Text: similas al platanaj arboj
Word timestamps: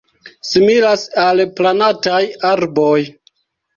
similas 0.51 1.03
al 1.25 1.43
platanaj 1.59 2.23
arboj 2.53 2.99